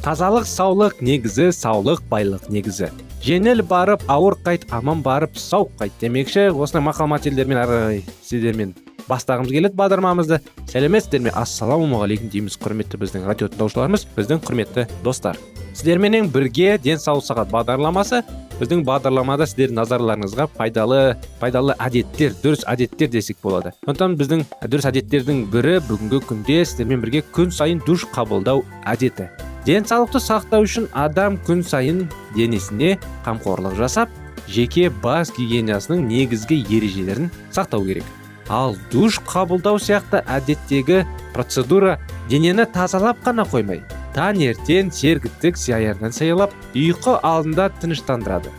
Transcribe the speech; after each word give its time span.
Тазалық 0.00 0.46
саулық 0.48 1.00
негізі 1.04 1.50
саулық 1.52 2.00
байлық 2.10 2.48
негізі. 2.52 2.88
Жеңіл 3.20 3.60
барып 3.68 4.02
ауыр 4.08 4.38
қайт 4.40 4.64
аман 4.72 5.02
барып 5.04 5.36
сау 5.36 5.68
қайт 5.78 5.92
демекші. 6.00 6.48
Осындай 6.56 6.86
мақал 6.86 7.10
мәтелдермен 7.12 7.60
ары 7.60 7.76
қарай 7.76 8.02
сіздермен 8.24 8.72
бастағымыз 9.10 9.52
келеді 9.52 9.76
бағдарламамызды. 9.76 10.40
Сәлеметсіздер 10.70 11.26
ме 11.26 11.34
ассалаумағалейкум 11.36 12.30
дейміз 12.32 12.56
құрметті 12.62 13.00
біздің 13.02 13.26
радио 13.28 13.50
тыңдаушыларымыз 13.52 14.06
біздің 14.16 14.40
құрметті 14.46 14.86
достар. 15.04 15.36
Сіздерменен 15.74 16.30
бірге 16.32 16.78
денсаулық 16.80 17.26
сағат 17.26 17.52
бағдарламасы. 17.52 18.22
Біздің 18.60 18.86
бағдарламада 18.88 19.48
сіздердің 19.48 19.80
назарларыңызға 19.80 20.48
пайдалы 20.56 21.16
пайдалы 21.40 21.76
әдеттер 21.80 22.34
дұрыс 22.42 22.64
әдеттер 22.68 23.08
десек 23.08 23.40
болады. 23.42 23.72
Сондықтан 23.86 24.18
біздің 24.20 24.44
дұрыс 24.64 24.90
әдеттердің 24.92 25.46
бірі 25.52 25.78
бүгінгі 25.88 26.24
күнде 26.28 26.64
сіздермен 26.64 27.00
бірге 27.00 27.24
күн 27.32 27.54
сайын 27.56 27.80
душ 27.86 28.04
қабылдау 28.12 28.66
әдеті. 28.84 29.30
Денсаулықты 29.66 30.22
сақтау 30.22 30.64
үшін 30.66 30.88
адам 30.96 31.36
күн 31.46 31.62
сайын 31.66 32.06
денесіне 32.36 32.96
қамқорлық 33.26 33.76
жасап 33.78 34.10
жеке 34.48 34.88
бас 35.02 35.32
гигиенасының 35.36 36.06
негізгі 36.08 36.62
ережелерін 36.70 37.30
сақтау 37.52 37.84
керек. 37.86 38.04
Ал 38.48 38.76
душ 38.90 39.20
қабылдау 39.26 39.78
сияқты 39.78 40.24
әдеттегі 40.26 41.04
процедура 41.34 41.98
денені 42.30 42.66
тазалап 42.72 43.20
қана 43.22 43.44
қоймай 43.46 43.84
таңертең 44.14 44.90
сергіттік 44.94 45.58
сияйырынан 45.60 46.14
саялап 46.14 46.54
ұйқы 46.74 47.20
алдында 47.22 47.68
тыныштандырады. 47.78 48.50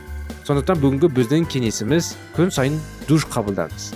Сондықтан 0.47 0.79
бүгінгі 0.79 1.11
біздің 1.17 1.49
кеңесіміз 1.51 2.13
күн 2.37 2.53
сайын 2.55 2.79
душ 3.09 3.27
қабылдаңыз. 3.33 3.91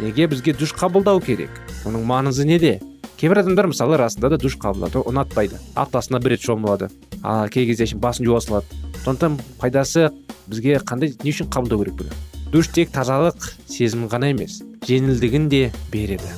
Неге 0.00 0.28
бізге 0.28 0.52
душ 0.52 0.74
қабылдау 0.76 1.22
керек? 1.24 1.50
Оның 1.88 2.04
маңызы 2.08 2.44
неде? 2.44 2.78
Кейбір 3.20 3.42
адамдар 3.42 3.66
мысалы 3.68 3.98
расында 4.00 4.30
да 4.32 4.38
душ 4.40 4.54
қабылдауды 4.56 5.02
ұнатпайды 5.10 5.58
аптасына 5.76 6.22
бір 6.24 6.32
рет 6.32 6.44
шомылады. 6.46 6.88
А 7.22 7.48
кей 7.52 7.66
кезде 7.68 7.84
басын 7.94 8.24
жуа 8.24 8.40
салады. 8.40 8.64
Сондықтан 9.04 9.36
пайдасы 9.60 10.08
бізге 10.46 10.78
қандай 10.80 11.12
не 11.22 11.34
үшін 11.34 11.50
қабылдау 11.52 11.82
керек 11.82 11.98
бұны? 11.98 12.16
Душ 12.50 12.70
тек 12.72 12.88
тазалық 12.94 13.36
сезімін 13.68 14.08
ғана 14.08 14.30
емес 14.32 14.62
жеңілдігін 14.88 15.50
де 15.52 15.68
береді. 15.92 16.32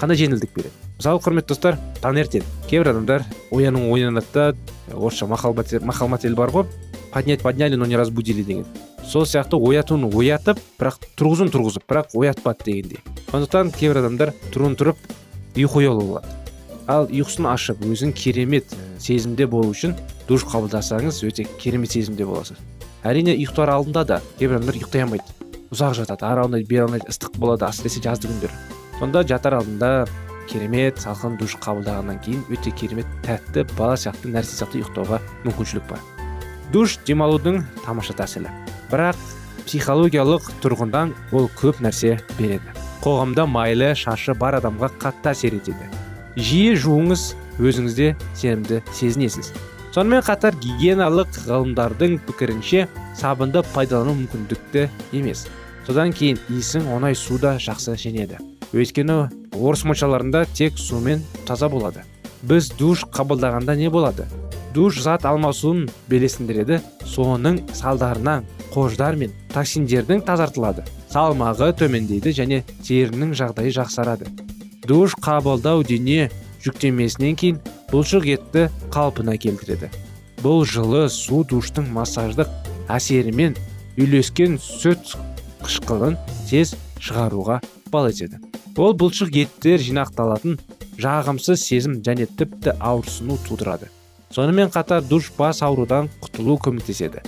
Қандай 0.00 0.16
жеңілдік 0.22 0.54
береді? 0.56 0.72
Мысалы 0.96 1.20
құрметті 1.20 1.52
достар 1.52 1.76
таңертең 2.00 2.46
кейбір 2.70 2.94
адамдар 2.94 3.26
ояну 3.52 3.84
оянады 3.92 4.32
да 4.32 4.54
орысша 4.96 5.28
мақал 5.28 5.52
мәтел 5.52 6.34
бар 6.34 6.48
ғой. 6.48 6.64
Поднять 7.12 7.42
подняли 7.42 7.76
но 7.76 7.84
не 7.84 7.96
разбудили 7.96 8.42
деген. 8.42 8.64
Сол 9.04 9.26
сияқты 9.26 9.60
оятуын 9.60 10.08
оятып 10.08 10.58
бірақ 10.80 11.04
тұрғызуын 11.18 11.52
тұрғызып 11.52 11.84
бірақ 11.86 12.16
оятпады 12.16 12.64
дегендей. 12.64 13.04
Сондықтан 13.30 13.70
кейбір 13.76 14.00
адамдар 14.00 14.32
тұруын 14.54 14.74
тұрып 14.80 14.96
ұйқы 15.54 15.86
болады 15.94 16.44
ал 16.90 17.06
ұйқысын 17.08 17.46
ашып 17.48 17.84
өзің 17.86 18.12
керемет 18.16 18.74
сезімде 19.00 19.46
болу 19.48 19.72
үшін 19.72 19.94
душ 20.28 20.44
қабылдасаңыз 20.48 21.22
өте 21.24 21.46
керемет 21.60 21.94
сезімде 21.94 22.26
боласыз. 22.28 22.58
Әрине 23.04 23.34
ұйықтар 23.38 23.72
алдында 23.72 24.04
да 24.08 24.20
кейбір 24.38 24.58
адамдар 24.58 24.78
ұйықтай 24.80 25.04
алмайды. 25.04 25.24
Ұзақ 25.72 25.96
жатады 26.00 26.26
ары 26.28 26.44
алмайды 26.44 26.68
бері 26.68 26.86
алмайды 26.86 27.08
ыстық 27.12 27.38
болады 27.40 27.66
әсіресе 27.68 28.02
жазды 28.04 28.28
күндер. 28.28 28.52
Сонда 28.98 29.24
жатар 29.28 29.58
алдында 29.60 30.06
керемет 30.48 31.00
салқын 31.00 31.38
душ 31.40 31.56
қабылдағаннан 31.64 32.20
кейін 32.24 32.44
өте 32.52 32.72
керемет 32.76 33.08
тәтті 33.24 33.66
бала 33.78 33.96
сияқты 33.96 34.32
нәрсе 34.32 34.58
сияқты 34.60 34.82
ұйықтауға 34.82 35.20
мүмкіншілік 35.44 35.88
бар. 35.88 36.00
Душ 36.72 36.98
демалудың 37.08 37.62
тамаша 37.84 38.16
тәсілі. 38.16 38.52
Бірақ 38.92 39.20
психологиялық 39.64 40.52
тұрғындан 40.64 41.16
ол 41.32 41.48
көп 41.60 41.80
нәрсе 41.84 42.18
береді. 42.38 42.83
Қоғамда 43.04 43.44
майлы 43.46 43.92
шашы 43.94 44.34
бар 44.34 44.56
адамға 44.60 44.90
қатты 45.02 45.34
әсер 45.34 45.58
етеді. 45.58 45.90
Жиі 46.36 46.72
жуыңыз 46.80 47.26
өзіңізде 47.60 48.14
сенімді 48.34 48.80
сезінесіз. 48.92 49.52
Сонымен 49.94 50.24
қатар 50.26 50.56
гигиеналық 50.58 51.36
ғалымдардың 51.44 52.16
пікірінше 52.26 52.88
сабынды 53.14 53.62
пайдалану 53.74 54.16
мүмкіндікті 54.24 54.88
емес. 55.12 55.46
Содан 55.86 56.16
кейін 56.16 56.40
иісің 56.48 56.88
оңай 56.96 57.14
суда 57.14 57.58
жақсы 57.60 57.94
женеді 58.00 58.40
өйткені 58.74 59.28
орыс 59.54 59.84
моншаларында 59.86 60.44
тек 60.56 60.78
сумен 60.78 61.22
таза 61.46 61.68
болады. 61.70 62.02
Біз 62.42 62.72
душ 62.78 63.04
қабылдағанда 63.14 63.76
не 63.78 63.90
болады? 63.90 64.26
Душ 64.74 64.98
зат 65.04 65.24
алмасуын 65.24 65.86
белесіндіреді. 66.10 66.80
Соның 67.06 67.60
салдарынан 67.72 68.44
қождар 68.74 69.14
мен 69.16 69.30
токсиндердің 69.54 70.24
тазартылады. 70.26 70.82
Салмағы 71.14 71.68
төмендейді 71.78 72.32
және 72.34 72.56
терінің 72.82 73.36
жағдайы 73.38 73.70
жақсарады. 73.76 74.26
Душ 74.82 75.14
қабылдау 75.22 75.84
дене 75.86 76.26
жүктемесінен 76.64 77.36
кейін 77.38 77.60
бұлшық 77.92 78.26
етті 78.32 78.64
қалпына 78.90 79.36
келтіреді. 79.38 79.92
Бұл 80.42 80.64
жылы 80.66 81.04
су 81.14 81.44
душтың 81.46 81.86
массаждық 81.94 82.50
әсерімен 82.90 83.54
үйлескен 83.94 84.58
сүт 84.58 85.14
қышқылын 85.62 86.18
тез 86.50 86.74
шығаруға 86.98 87.60
ықпал 87.62 88.10
етеді. 88.10 88.42
Ол 88.74 88.98
бұлшық 88.98 89.30
еттер 89.44 89.78
жинақталатын 89.86 90.58
жағымсыз 90.98 91.62
сезім 91.62 92.00
және 92.02 92.26
тіпті 92.26 92.74
ауырсыну 92.80 93.38
тудырады. 93.46 93.86
Сонымен 94.34 94.74
қатар 94.74 95.06
душ 95.06 95.30
бас 95.38 95.62
аурудан 95.62 96.10
құтылу 96.26 96.58
көмектеседі. 96.58 97.22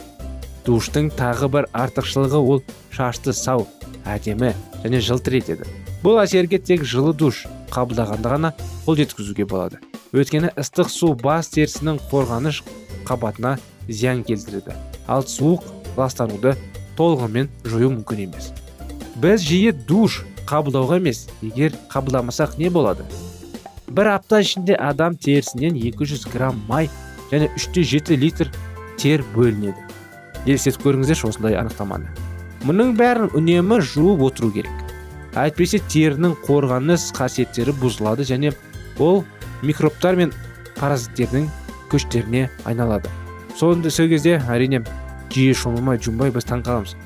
Душтың 0.67 1.11
тағы 1.17 1.49
бір 1.55 1.69
артықшылығы 1.73 2.41
ол 2.53 2.63
шашты 2.95 3.33
сау 3.37 3.67
әдемі 4.07 4.53
және 4.83 5.01
жылтыр 5.03 5.39
етеді. 5.41 5.69
Бұл 6.03 6.21
әсерге 6.23 6.59
тек 6.59 6.85
жылы 6.85 7.15
душ 7.15 7.45
қабылдағанда 7.75 8.33
ғана 8.35 8.53
қол 8.85 8.99
жеткізуге 9.01 9.47
болады. 9.47 9.81
Өйткені 10.13 10.53
ыстық 10.59 10.91
су 10.93 11.13
бас 11.23 11.51
терісінің 11.55 12.01
қорғаныш 12.11 12.63
қабатына 13.09 13.57
зиян 13.89 14.25
келтіреді. 14.27 14.75
Ал 15.07 15.27
суық 15.27 15.65
ластануды 15.97 16.57
толығымен 16.99 17.49
жою 17.65 17.93
мүмкін 17.95 18.27
емес. 18.27 18.51
Біз 19.23 19.47
жиі 19.47 19.73
душ 19.87 20.25
қабылдауға 20.47 21.01
емес 21.01 21.27
егер 21.43 21.75
қабылдамасақ 21.93 22.59
не 22.59 22.71
болады? 22.71 23.07
бір 23.97 24.11
апта 24.13 24.43
ішінде 24.45 24.77
адам 24.77 25.17
терісінен 25.17 25.77
200 25.81 26.29
грамм 26.33 26.61
май 26.69 26.91
және 27.31 27.49
3-7 27.57 28.17
литр 28.21 28.51
тер 29.01 29.25
бөлінеді. 29.35 29.86
Елестетіп 30.47 30.85
көріңіздерші 30.87 31.29
осындай 31.29 31.57
анықтаманы. 31.61 32.09
Мұның 32.67 32.95
бәрін 32.99 33.33
үнемі 33.37 33.81
жуып 33.85 34.23
отыру 34.29 34.51
керек. 34.55 34.85
Әйтпесе 35.37 35.81
терінің 35.93 36.37
қорғаныс 36.47 37.11
қасиеттері 37.17 37.75
бұзылады 37.81 38.25
және 38.27 38.55
ол 38.99 39.25
микробтар 39.63 40.17
мен 40.17 40.33
паразиттердің 40.79 41.51
көштеріне 41.93 42.49
айналады. 42.65 43.11
Сол 43.57 43.77
кезде 43.83 44.41
әрине 44.49 44.85
жиі 45.33 45.53
шомылмай 45.55 46.01
жумбай 46.01 46.31
біз 46.31 46.49
таң 46.49 46.65
қаламыз. 46.65 46.97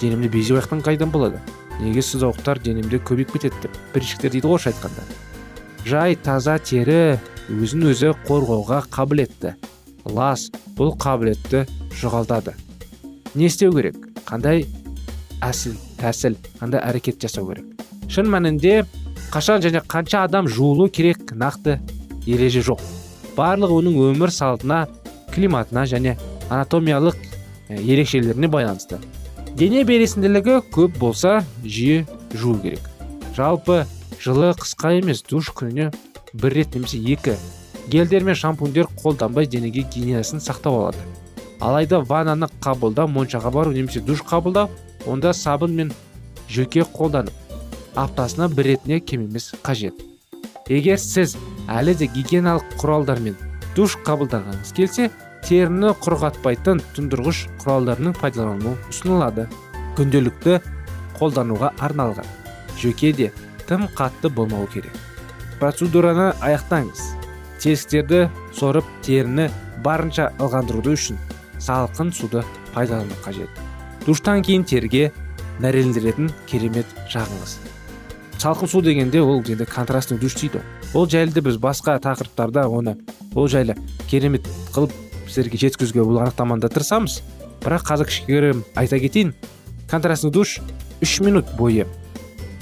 Денемде 0.00 0.28
безе 0.28 0.54
жақтан 0.54 0.84
қайдан 0.84 1.10
болады? 1.10 1.40
Неге 1.80 2.02
сызауықтар 2.02 2.60
денемде 2.62 2.98
көбейіп 2.98 3.32
кетеді 3.32 3.56
деп 3.62 3.76
біріншіктер 3.94 4.30
дейді 4.30 4.46
ғой 4.46 4.70
айтқанда 4.70 5.02
жай 5.86 6.16
таза 6.16 6.58
тері 6.58 7.18
өзін 7.50 7.88
өзі 7.90 8.12
қорғауға 8.28 8.82
қабілетті. 8.92 9.54
Лас 10.04 10.48
бұл 10.76 10.94
қабілетті 11.00 11.64
жоғалтады. 12.00 12.54
Не 13.34 13.46
істеу 13.46 13.72
керек. 13.72 13.96
Қандай 14.26 14.66
әсіл 15.42 15.76
тәсіл 16.00 16.36
қандай 16.60 16.82
әрекет 16.82 17.20
жасау 17.22 17.48
керек. 17.50 17.64
Шын 18.10 18.28
мәнінде 18.30 18.84
қашан 19.30 19.62
және 19.62 19.82
қанша 19.86 20.24
адам 20.24 20.48
жуылу 20.48 20.88
керек 20.88 21.32
нақты 21.32 21.78
ереже 22.26 22.62
жоқ. 22.66 22.82
Барлығы 23.36 23.78
оның 23.80 24.00
өмір 24.10 24.32
салтына 24.34 24.86
климатына 25.34 25.86
және 25.86 26.16
анатомиялық 26.50 27.16
ерекшелеріне 27.70 28.50
байланысты. 28.50 28.98
Дене 29.54 29.84
белсенділігі 29.84 30.60
көп 30.74 30.98
болса 30.98 31.40
жиі 31.64 32.04
жуу 32.34 32.58
керек. 32.58 32.82
Жалпы 33.36 33.84
жылы 34.20 34.52
қысқа 34.58 34.96
емес 34.98 35.22
душ 35.22 35.52
күніне 35.54 35.92
бір 36.32 36.58
рет 36.58 36.74
немесе 36.74 36.98
екі 36.98 37.36
гельдер 37.88 38.24
мен 38.24 38.34
шампуньдер 38.34 38.90
қолданбай 39.02 39.46
денеге 39.46 39.82
гигиенасын 39.82 40.42
сақтап 40.42 40.74
алады. 40.74 40.98
Алайда 41.60 42.00
ваннаны 42.00 42.48
қабылдау 42.64 43.08
моншаға 43.08 43.52
бару 43.52 43.72
немесе 43.72 44.00
душ 44.00 44.22
қабылдау 44.26 44.70
онда 45.06 45.32
сабын 45.36 45.74
мен 45.76 45.92
жөке 46.48 46.84
қолданып 46.96 47.34
аптасына 47.94 48.48
бір 48.48 48.72
ретіне 48.72 49.00
кем 49.00 49.26
емес 49.26 49.52
қажет. 49.62 49.94
Егер 50.70 50.98
сіз 51.02 51.36
әлі 51.68 51.96
де 51.98 52.06
гигиеналық 52.14 52.76
құралдармен 52.80 53.36
душ 53.76 53.96
қабылдағыңыз 54.06 54.72
келсе 54.76 55.08
теріні 55.44 55.92
құрғатпайтын 56.04 56.82
тұндырғыш 56.96 57.46
құралдарының 57.62 58.14
пайдалану 58.20 58.76
ұсынылады. 58.92 59.48
Күнделікті 59.98 60.60
қолдануға 61.18 61.72
арналған. 61.82 62.28
Жөке 62.80 63.12
де 63.12 63.32
тым 63.66 63.88
қатты 63.98 64.30
болмауы 64.30 64.68
керек. 64.72 64.94
Процедураны 65.58 66.30
аяқтаңыз. 66.40 67.02
Тесіктерді 67.60 68.28
сорып 68.56 68.86
теріні 69.04 69.50
барынша 69.84 70.30
ылғандыруды 70.38 70.94
үшін 70.94 71.18
салқын 71.60 72.12
суды 72.12 72.44
пайдалану 72.74 73.14
қажет. 73.24 73.48
Душтан 74.06 74.42
кейін 74.42 74.64
терге 74.64 75.12
нәрелендіретін 75.60 76.30
керемет 76.48 76.86
жағыңыз. 77.12 77.58
Салқын 78.40 78.70
су 78.72 78.80
дегенде 78.80 79.20
ол 79.20 79.42
енді 79.44 79.66
контрастный 79.68 80.18
душ 80.18 80.34
дейді 80.40 80.62
ол 80.94 81.06
жайлы 81.06 81.44
біз 81.44 81.60
басқа 81.60 81.98
тақырыптарда 82.00 82.66
оны 82.66 82.96
ол 83.34 83.48
жайлы 83.48 83.76
керемет 84.08 84.48
қылып 84.72 84.94
сіздерге 85.28 85.58
жеткізуге 85.66 86.00
бұл 86.00 86.22
анықтаманы 86.24 86.64
да 86.64 86.72
тырысамыз. 86.72 87.20
Бірақ 87.60 87.84
қазір 87.84 88.08
кішігірім 88.08 88.64
айта 88.74 88.98
кетейін. 88.98 89.34
Контрастный 89.90 90.32
душ 90.32 90.58
үш 91.02 91.20
минут 91.20 91.52
бойы 91.58 91.86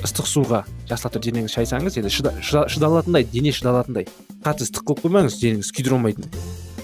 ыстық 0.03 0.27
суға 0.27 0.65
жақсылап 0.91 1.23
денеңізді 1.23 1.55
шайсаңыз 1.55 1.99
енді 1.99 2.11
шыда, 2.11 2.33
шыда, 2.43 2.69
шыдалатындай 2.71 3.25
дене 3.25 3.53
шыдалатындай 3.55 4.07
қатты 4.45 4.67
ыстық 4.67 4.87
қылып 4.91 5.07
қоймаңыз 5.07 5.39
денеңіз 5.43 5.73
күйдіре 5.75 5.99
алмайтын. 5.99 6.27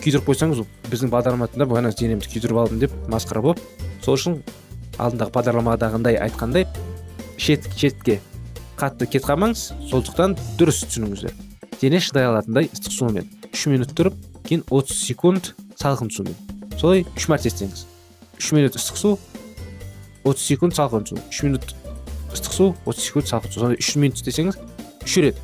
Күйдіріп 0.04 0.26
қойсаңыз 0.28 0.60
біздің 0.92 1.10
бағдарламада 1.12 1.64
бағана 1.64 1.94
денемді 1.96 2.28
күйдіріп 2.28 2.58
алдым 2.60 2.82
деп 2.82 2.92
масқара 3.08 3.40
болып 3.40 3.62
сол 4.04 4.18
үшін 4.18 4.36
алдындағы 5.00 5.32
бағдарламадағындай 5.32 6.18
айтқандай 6.26 6.66
шет 7.40 7.64
шетке 7.78 8.20
қатты 8.76 9.08
кет 9.08 9.24
қалмаңыз 9.24 9.70
сондықтан 9.88 10.36
дұрыс 10.58 10.82
түсініңіздер. 10.84 11.32
Дене 11.80 12.00
шыдай 12.02 12.28
алатындай 12.28 12.68
ыстық 12.68 12.94
сумен 12.94 13.30
үш 13.48 13.64
минут 13.70 13.94
тұрып 13.96 14.16
кейін 14.44 14.64
30 14.68 14.98
секунд 14.98 15.52
салқын 15.80 16.10
сумен. 16.12 16.36
Солай 16.78 17.06
үш 17.16 17.28
мәрте 17.30 17.48
істеңіз. 17.48 17.86
Үш 18.38 18.52
минут 18.52 18.76
ыстық 18.78 19.00
су 19.00 19.16
30 20.24 20.44
секунд 20.44 20.76
салқын 20.76 21.08
су. 21.08 21.18
Үш 21.30 21.42
минут 21.46 21.74
ыстық 22.34 22.52
су 22.52 22.70
30 22.84 23.08
секунд 23.08 23.30
салқын 23.30 23.52
су. 23.52 23.60
Сондай 23.64 23.80
үш 23.80 23.94
минут 23.96 24.20
істесеңіз 24.20 24.58
үш 25.04 25.18
рет 25.22 25.38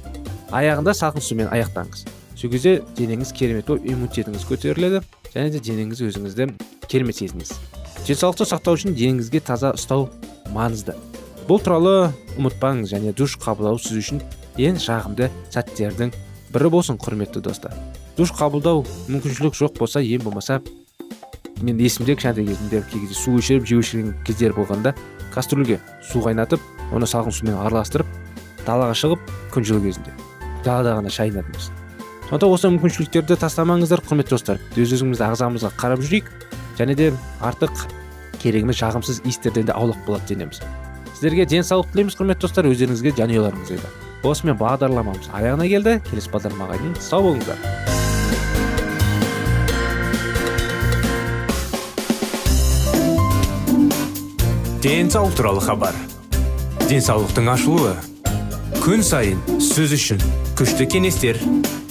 аяғында 0.51 0.95
салқын 0.97 1.25
сумен 1.25 1.53
аяқтаңыз. 1.55 2.07
Сол 2.41 2.49
кезде 2.49 2.79
денеңіз 2.97 3.35
керемет 3.37 3.67
болып 3.69 3.85
иммунитетіңіз 3.85 4.47
көтеріледі 4.49 5.03
және 5.35 5.51
де 5.53 5.61
денеңіз 5.61 6.01
өзіңізді 6.07 6.47
керемет 6.89 7.19
сезінесіз 7.19 7.59
денсаулықты 8.07 8.47
сақтау 8.49 8.79
үшін 8.79 8.95
денеңізге 8.97 9.43
таза 9.45 9.75
ұстау 9.77 10.07
маңызды 10.55 10.95
бұл 11.51 11.61
туралы 11.61 12.15
ұмытпаңыз 12.39 12.95
және 12.95 13.13
душ 13.13 13.35
қабылдау 13.43 13.77
сіз 13.85 13.99
үшін 14.01 14.23
ең 14.57 14.81
жағымды 14.81 15.29
сәттердің 15.53 16.15
бірі 16.55 16.71
болсын 16.73 16.97
құрметті 17.03 17.43
достар 17.45 17.77
душ 18.17 18.33
қабылдау 18.39 18.87
мүмкіншілік 19.11 19.59
жоқ 19.61 19.77
болса 19.77 20.01
ең 20.01 20.25
болмаса 20.25 20.63
мен 21.61 21.77
есімде 21.77 22.17
кішкентай 22.17 22.49
кезімде 22.49 22.81
кей 22.89 23.05
кезде 23.05 23.19
су 23.21 23.37
өшіріп 23.37 23.69
жеу 23.69 23.85
өшірген 23.85 24.15
кездер 24.25 24.57
болғанда 24.57 24.95
кастрюльге 25.35 25.77
су 26.01 26.25
қайнатып 26.25 26.65
оны 26.97 27.05
салқын 27.05 27.37
сумен 27.37 27.61
араластырып 27.61 28.09
далаға 28.65 28.97
шығып 29.03 29.37
күн 29.53 29.69
жылы 29.69 29.91
кезінде 29.91 30.17
далада 30.65 30.97
ғана 30.97 31.13
шайынатынбыз 31.13 31.71
сондықтан 32.31 32.53
осы 32.55 32.69
мүмкіншіліктерді 32.71 33.35
тастамаңыздар 33.43 34.05
құрметті 34.07 34.37
достар. 34.37 34.61
Өз 34.79 34.93
өзімізді 34.95 35.25
ағзамызға 35.27 35.73
қарап 35.75 35.99
жүрейік. 35.99 36.29
Және 36.79 36.95
де 36.95 37.09
артық 37.43 37.89
керек 38.39 38.63
емес 38.63 38.79
жағымсыз 38.79 39.25
иістерден 39.27 39.67
де 39.67 39.75
аулақ 39.75 39.99
болады 40.07 40.31
денеміз. 40.31 40.61
Сіздерге 41.17 41.43
денсаулық 41.51 41.91
тілейміз 41.91 42.15
құрметті 42.15 42.47
достар. 42.47 42.69
Өздеріңізге 42.71 43.17
жанұяларыңызға 43.19 43.83
да 43.83 43.91
осымен 44.31 44.55
бағдарламамыз 44.63 45.27
аяғына 45.35 45.67
келді. 45.73 45.97
Келесі 46.07 46.31
бағдарламаға 46.31 46.79
дейін 46.79 46.95
сау 47.03 47.27
болыңыздар. 47.27 47.59
Денсаулық 54.87 55.35
туралы 55.35 55.67
хабар. 55.67 55.99
Денсаулықтың 56.87 57.51
ашылуы. 57.57 57.99
Күн 58.81 59.03
сайын 59.03 59.43
сөз 59.59 59.99
үшін 59.99 60.23
күшті 60.55 60.87
кеңестер. 60.95 61.43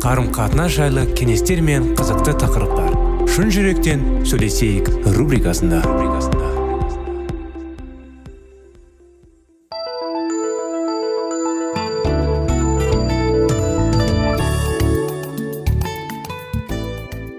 Қарым 0.00 0.30
қатынас 0.32 0.72
жайлы 0.72 1.02
кеңестер 1.12 1.60
мен 1.60 1.90
қызықты 1.92 2.32
тақырыптар. 2.40 2.94
Шын 3.28 3.50
жүректен 3.52 4.00
сөйлесейік 4.24 4.88
рубрикасында. 5.12 5.82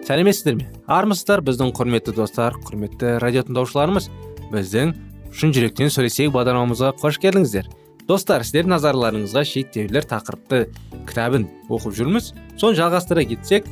Сәлеметсіздер 0.05 0.61
ме? 0.61 0.69
Армысыздар 0.85 1.41
біздің 1.41 1.73
құрметті 1.73 2.13
достар 2.13 2.61
құрметті 2.67 3.17
радио 3.25 3.41
тыңдаушыларымыз 3.49 4.11
біздің 4.53 4.93
шын 5.33 5.57
жүректен 5.57 5.89
сөйлесейік 5.89 6.37
бағдарламамызға 6.37 6.93
қош 7.01 7.17
келдіңіздер. 7.25 7.71
Достар 8.11 8.43
сіздер 8.43 8.67
назарларыңызға 8.67 9.43
шектеулер 9.47 10.03
тақырыпты 10.09 10.65
кітабын 11.07 11.45
оқып 11.71 11.93
жүрміз. 11.95 12.31
Соны 12.59 12.75
жалғастыра 12.75 13.23
кетсек 13.29 13.69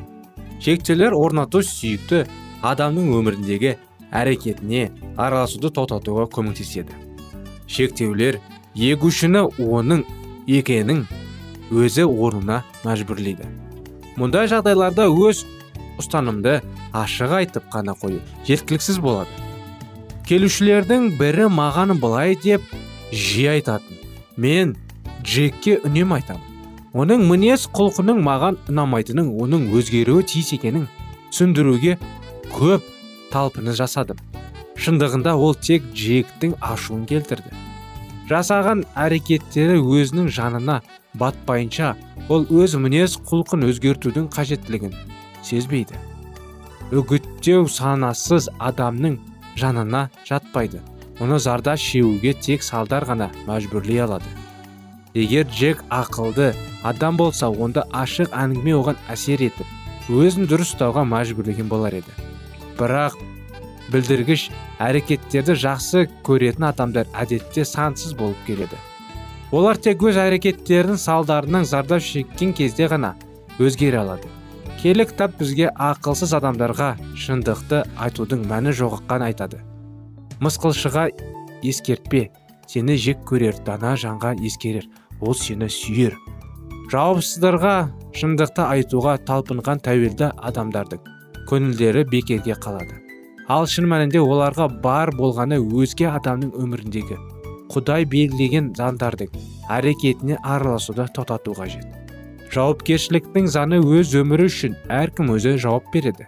шектеулер 0.64 1.16
орнату 1.18 1.60
сүйікті 1.66 2.22
адамның 2.64 3.10
өміріндегі 3.18 3.74
әрекетіне 4.16 4.86
араласуды 5.20 5.74
тоқтатуға 5.76 6.30
көмектеседі. 6.32 6.96
Шектеулер 7.68 8.40
егушіні 8.80 9.44
оның 9.60 10.06
екенің 10.48 11.04
өзі 11.76 12.08
орнына 12.08 12.64
мәжбүрлейді. 12.88 13.52
Мұндай 14.16 14.48
жағдайларда 14.56 15.10
өз 15.12 15.44
ұстанымды 16.00 16.62
ашық 16.96 17.36
айтып 17.42 17.68
қана 17.74 17.98
қою 18.00 18.24
жеткіліксіз 18.48 19.04
болады. 19.04 19.32
Келушілердің 20.30 21.16
бірі 21.20 21.52
маған 21.52 21.98
былай 22.00 22.40
деп 22.40 22.64
жиі 23.12 23.58
айтатын 23.58 23.99
мен 24.40 24.76
джекке 25.24 25.78
үнемі 25.84 26.20
айтамын. 26.20 26.46
Оның 26.96 27.26
мінез 27.30 27.68
құлқының 27.76 28.22
маған 28.26 28.58
ұнамайтынын 28.72 29.34
оның 29.44 29.68
өзгеруі 29.78 30.24
тиіс 30.26 30.54
екенін 30.56 30.88
түсіндіруге 31.30 31.98
көп 32.56 32.86
талпыныс 33.34 33.78
жасадым. 33.78 34.18
Шындығында 34.80 35.36
ол 35.36 35.54
тек 35.54 35.84
джектің 35.94 36.56
ашуын 36.64 37.04
келтірді. 37.10 37.52
Жасаған 38.30 38.86
әрекеттері 38.98 39.82
өзінің 39.84 40.30
жанына 40.34 40.80
батпайынша 41.20 41.96
ол 42.30 42.46
өз 42.50 42.78
мінез 42.80 43.18
құлқын 43.30 43.68
өзгертудің 43.70 44.30
қажеттілігін 44.34 44.96
сезбейді. 45.44 46.00
Үгіттеу 46.96 47.68
санасыз 47.70 48.48
адамның 48.58 49.20
жанына 49.60 50.08
жатпайды. 50.26 50.80
Оны 51.20 51.40
зарда 51.40 51.76
шеуге 51.78 52.34
тек 52.34 52.64
салдар 52.64 53.06
ғана 53.06 53.30
мәжбүрлей 53.48 54.04
алады. 54.04 54.30
Егер 55.14 55.48
джек 55.50 55.84
ақылды 55.90 56.54
адам 56.84 57.18
болса 57.18 57.50
онда 57.50 57.84
ашық 57.92 58.32
әңгіме 58.32 58.76
оған 58.78 59.00
әсер 59.10 59.42
етіп 59.42 60.10
өзін 60.10 60.48
дұрыс 60.50 60.76
ұстауға 60.76 61.04
мәжбүрлеген 61.10 61.68
болар 61.70 62.00
еді. 62.00 62.14
Бірақ 62.78 63.18
білдіргіш 63.94 64.50
әрекеттерді 64.80 65.56
жақсы 65.60 66.06
көретін 66.26 66.70
адамдар 66.70 67.10
әдетте 67.14 67.66
сансыз 67.66 68.14
болып 68.18 68.38
келеді. 68.48 68.78
Олар 69.52 69.78
тек 69.82 70.04
өз 70.06 70.18
әрекеттерінің 70.22 71.00
салдарынан 71.02 71.66
зардап 71.66 72.06
шеккен 72.06 72.54
кезде 72.54 72.86
ғана 72.90 73.16
өзгере 73.60 73.98
алады. 74.04 74.30
Келі 74.82 75.08
кітап 75.10 75.34
бізге 75.40 75.72
ақылсыз 75.74 76.36
адамдарға 76.38 76.94
шындықты 77.18 77.82
айтудың 77.98 78.46
мәні 78.48 78.72
жоғыққан 78.78 79.26
айтады. 79.26 79.60
Мысқылшыға 80.44 81.10
ескертпе 81.66 82.30
сені 82.70 82.96
жек 82.96 83.24
көрер 83.28 83.58
дана 83.66 83.96
жанға 84.00 84.36
ескерер 84.46 84.86
ол 85.20 85.36
сені 85.36 85.68
сүйер. 85.72 86.16
Жауапсыздарға 86.92 87.74
шындықты 88.18 88.64
айтуға 88.66 89.18
талпынған 89.28 89.84
тәуелді 89.86 90.32
адамдардың 90.50 91.04
көңілдері 91.50 92.06
бекерге 92.10 92.56
қалады. 92.56 92.96
Ал 93.50 93.68
шын 93.68 93.90
мәнінде 93.90 94.22
оларға 94.22 94.70
бар 94.84 95.12
болғаны 95.18 95.60
өзге 95.60 96.08
адамның 96.14 96.54
өміріндегі 96.64 97.18
құдай 97.74 98.06
белгілеген 98.10 98.72
заңдардың 98.78 99.34
әрекетіне 99.70 100.40
араласуды 100.42 101.06
тоқтату 101.14 101.54
қажет. 101.58 101.86
Жауапкершіліктің 102.54 103.50
заңы 103.54 103.78
өз 103.84 104.16
өмірі 104.18 104.48
үшін 104.50 104.78
әркім 104.90 105.30
өзі 105.36 105.58
жауап 105.62 105.92
береді. 105.94 106.26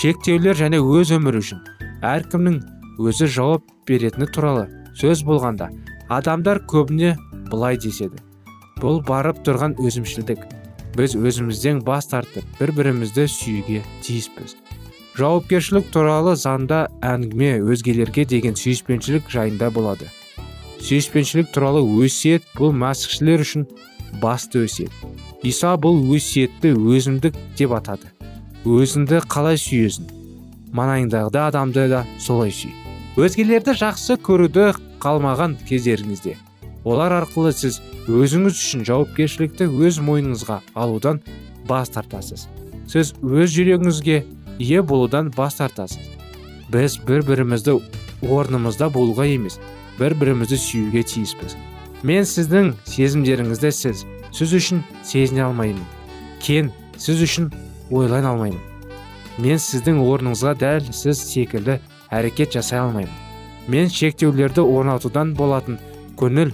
Шектеулер 0.00 0.56
және 0.56 0.80
өз 0.80 1.12
өмірі 1.16 1.42
үшін 1.44 1.60
әркімнің 2.08 2.60
өзі 2.98 3.30
жауап 3.38 3.66
беретіні 3.88 4.28
туралы 4.34 4.66
сөз 4.98 5.24
болғанда 5.26 5.70
адамдар 6.08 6.62
көбіне 6.70 7.16
былай 7.50 7.78
деседі. 7.78 8.22
Бұл 8.78 9.02
барып 9.06 9.42
тұрған 9.46 9.78
өзімшілдік. 9.82 10.44
Біз 10.98 11.14
өзімізден 11.18 11.84
бас 11.86 12.10
тартып 12.10 12.46
бір 12.58 12.74
бірімізді 12.78 13.28
сүюге 13.30 13.84
тиіспіз 14.02 14.56
жауапкершілік 15.18 15.88
туралы 15.90 16.36
заңда 16.38 16.84
әңгіме 17.02 17.56
өзгелерге 17.72 18.22
деген 18.28 18.54
сүйіспеншілік 18.58 19.26
жайында 19.32 19.70
болады. 19.74 20.06
Сүйіспеншілік 20.78 21.50
туралы 21.54 21.82
өсиет 22.04 22.46
бұл 22.54 22.70
мәсіхшілер 22.78 23.42
үшін 23.42 23.66
басты 24.22 24.62
өсиет. 24.68 24.94
Иса 25.42 25.74
бұл 25.74 25.98
өсиетті 26.14 26.70
өзімдік 26.76 27.38
деп 27.58 27.74
атады. 27.80 28.12
Өзіңді 28.62 29.24
қалай 29.26 29.58
сүйесің 29.58 30.06
маңайыңдағы 30.78 31.42
адамды 31.48 31.88
да 31.90 32.04
солай 32.22 32.54
сүй. 32.54 32.87
Өзгелерді 33.18 33.72
жақсы 33.74 34.14
көруді 34.22 34.68
қалмаған 35.02 35.56
кездеріңізде. 35.66 36.36
Олар 36.86 37.16
арқылы 37.16 37.50
сіз 37.50 37.80
өзіңіз 38.06 38.54
үшін 38.54 38.84
жауапкершілікті 38.86 39.66
өз 39.66 39.98
мойныңызға 40.06 40.60
алудан 40.78 41.18
бас 41.66 41.90
тартасыз. 41.90 42.46
Сіз 42.86 43.10
өз 43.18 43.50
жүрегіңізге 43.56 44.20
ие 44.62 44.84
болудан 44.86 45.32
бас 45.34 45.58
тартасыз. 45.58 45.98
Біз 46.70 47.00
бір 47.08 47.26
бірімізді 47.26 47.80
орнымызда 48.22 48.86
болуға 48.94 49.26
емес 49.26 49.58
бір 49.98 50.14
бірімізді 50.14 50.62
сүюге 50.62 51.02
тиіспіз. 51.02 51.58
Мен 52.06 52.22
сіздің 52.22 52.76
сезімдеріңізді 52.86 53.74
сіз 53.74 54.06
сіз 54.30 54.54
үшін 54.62 54.86
сезіне 55.02 55.48
алмаймын. 55.48 55.82
Кен 56.38 56.70
сіз 56.94 57.26
үшін 57.26 57.50
ойлай 57.90 58.22
алмаймын. 58.22 58.67
Мен 59.38 59.60
сіздің 59.62 60.00
орныңызға 60.02 60.54
дәл 60.58 60.88
сіз 60.94 61.20
секілді 61.30 61.78
әрекет 62.10 62.56
жасай 62.56 62.80
алмаймын. 62.82 63.12
Мен 63.68 63.90
шектеулерді 63.92 64.64
орнатудан 64.64 65.34
болатын 65.38 65.78
көңіл 66.18 66.50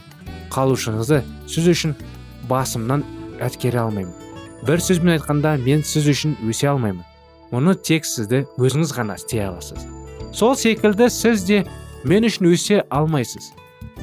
қалушыңызды 0.53 1.23
сіз 1.49 1.69
үшін 1.73 1.95
басымнан 2.51 3.05
әткере 3.45 3.81
алмаймын. 3.85 4.13
Бір 4.67 4.83
сөзбен 4.85 5.15
айтқанда 5.17 5.57
мен 5.65 5.85
сіз 5.87 6.09
үшін 6.13 6.37
өсе 6.45 6.69
алмаймын. 6.73 7.05
Оны 7.55 7.75
тек 7.75 8.05
сізді 8.09 8.45
өзіңіз 8.59 8.93
ғана 8.97 9.17
істей 9.21 9.47
аласыз. 9.47 9.87
Сол 10.33 10.57
секілді 10.57 11.09
сіз 11.13 11.45
де 11.49 11.63
мен 12.05 12.27
үшін 12.29 12.51
өсе 12.53 12.83
алмайсыз. 12.91 13.53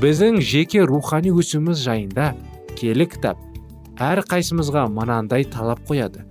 Біздің 0.02 0.40
жеке 0.42 0.86
рухани 0.88 1.34
өсуіміз 1.36 1.84
жайында 1.84 2.32
келі 2.80 3.06
кітап 3.12 3.38
әр 4.02 4.24
қайсымызға 4.26 4.88
мынандай 4.90 5.44
талап 5.46 5.84
қояды. 5.90 6.24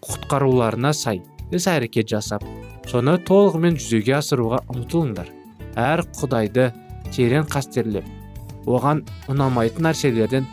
Құтқаруларына 0.00 0.94
сай 0.96 1.20
іс 1.54 1.66
әрекет 1.70 2.10
жасап 2.10 2.44
соны 2.90 3.16
толығымен 3.26 3.76
жүзеге 3.78 4.16
асыруға 4.18 4.62
ұмтылыңдар. 4.72 5.28
Әр 5.78 6.02
құдайды 6.18 6.70
терең 7.14 7.46
қастерлеп 7.50 8.06
оған 8.70 9.04
ұнамайтын 9.30 9.86
нәрселерден 9.88 10.46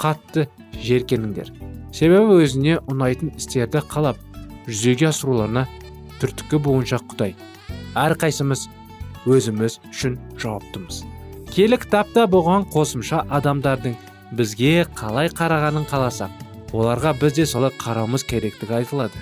қатты 0.00 0.46
жеркеніңдер. 0.84 1.50
Себебі 1.94 2.40
өзіне 2.42 2.78
ұнайтын 2.90 3.34
істерді 3.38 3.82
қалап 3.90 4.18
жүзеге 4.66 5.10
асыруларына 5.10 5.66
түртікі 6.22 6.60
бойынша 6.64 7.00
құдай. 7.10 7.34
Әрқайсымыз 7.94 8.66
өзіміз 9.30 9.78
үшін 9.90 10.18
жауаптымыз. 10.42 11.02
Келі 11.54 11.78
кітапта 11.78 12.26
бұған 12.30 12.66
қосымша 12.74 13.22
адамдардың 13.38 13.94
бізге 14.34 14.86
қалай 14.98 15.30
қарағанын 15.30 15.86
қаласақ 15.90 16.42
оларға 16.74 17.14
біз 17.20 17.36
де 17.38 17.46
солай 17.46 17.70
қарауымыз 17.78 18.26
керектігі 18.26 18.80
айтылады. 18.80 19.20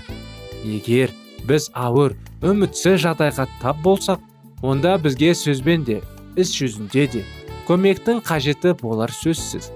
Егер 0.65 1.13
біз 1.49 1.69
ауыр 1.75 2.15
үмітсіз 2.43 3.01
жағдайға 3.05 3.47
тап 3.63 3.83
болсақ 3.85 4.21
онда 4.63 4.97
бізге 5.03 5.33
сөзбен 5.35 5.85
де 5.87 6.01
іс 6.37 6.53
жүзінде 6.57 7.07
де 7.13 7.23
көмектің 7.69 8.23
қажеті 8.27 8.75
болар 8.81 9.13
сөзсіз. 9.15 9.71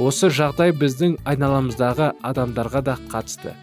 Осы 0.00 0.30
жағдай 0.32 0.72
біздің 0.76 1.16
айналамыздағы 1.28 2.12
адамдарға 2.24 2.82
да 2.86 2.96
қатысты. 3.12 3.54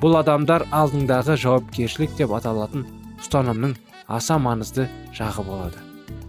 Бұл 0.00 0.18
адамдар 0.20 0.66
алдыңдағы 0.70 1.36
жауапкершілік 1.40 2.14
деп 2.18 2.34
аталатын 2.36 2.86
ұстанымның 3.20 3.74
аса 4.08 4.38
маңызды 4.38 4.86
жағы 5.16 5.46
болады. 5.46 5.82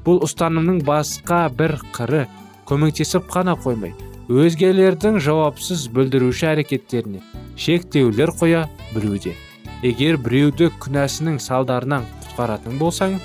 Бұл 0.05 0.23
ұстанымның 0.25 0.81
басқа 0.87 1.43
бір 1.57 1.77
қыры 1.93 2.25
көмектесіп 2.69 3.29
қана 3.31 3.57
қоймай 3.59 3.93
өзгелердің 4.31 5.19
жауапсыз 5.21 5.87
бүлдіруші 5.93 6.51
әрекеттеріне 6.53 7.21
шектеулер 7.59 8.31
қоя 8.37 8.67
білуде. 8.95 9.35
Егер 9.81 10.17
біреуді 10.21 10.69
күнәсінің 10.81 11.39
салдарынан 11.41 12.05
құтқаратын 12.25 12.77
болсаң 12.77 13.17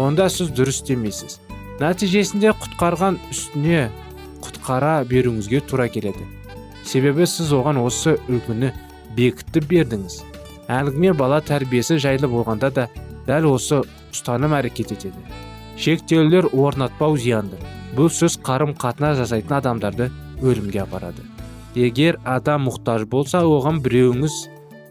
онда 0.00 0.30
сіз 0.32 0.52
дұрыс 0.56 0.80
істемейсіз 0.80 1.40
нәтижесінде 1.80 2.52
құтқарған 2.60 3.18
үстіне 3.32 3.88
құтқара 4.44 5.00
беруіңізге 5.08 5.60
тура 5.68 5.88
келеді. 5.88 6.26
Себебі 6.84 7.26
сіз 7.28 7.52
оған 7.56 7.80
осы 7.80 8.16
үлгіні 8.28 8.72
бекітіп 9.16 9.68
бердіңіз. 9.70 10.20
Әңгіме 10.70 11.14
бала 11.16 11.40
тәрбиесі 11.44 11.98
жайлы 12.00 12.28
болғанда 12.30 12.70
да 12.76 12.86
дәл 13.26 13.48
осы 13.54 13.82
ұстаным 14.12 14.54
әрекет 14.56 14.92
етеді. 14.96 15.20
Шектеулер 15.80 16.50
орнатпау 16.52 17.16
зиянды. 17.16 17.56
Бұл 17.96 18.10
сөз 18.12 18.36
қарым 18.44 18.76
қатынас 18.78 19.18
жасайтын 19.20 19.56
адамдарды 19.58 20.10
өлімге 20.40 20.84
апарады. 20.84 21.24
Егер 21.74 22.20
адам 22.24 22.68
мұқтаж 22.68 23.06
болса 23.08 23.42
оған 23.46 23.80
біреуіңіз 23.84 24.36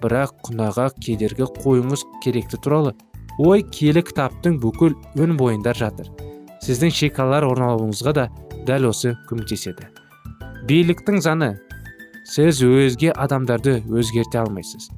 бірақ 0.01 0.35
күнәға 0.47 0.89
кедергі 1.03 1.47
қойыңыз 1.59 2.05
керекті 2.23 2.59
туралы. 2.63 2.93
Ой 3.39 3.63
келі 3.63 4.03
кітаптың 4.03 4.59
бүкіл 4.63 4.95
өн 5.19 5.37
бойында 5.39 5.73
жатыр. 5.73 6.09
Сіздің 6.65 6.91
шекаралар 6.91 7.47
орналауыңызға 7.47 8.15
да 8.15 8.27
дәл 8.67 8.89
осы 8.91 9.15
көмектеседі. 9.29 9.87
Биліктің 10.67 11.21
заңы. 11.23 11.53
Сіз 12.27 12.61
өзге 12.63 13.13
адамдарды 13.15 13.79
өзгерте 13.87 14.43
алмайсыз. 14.43 14.89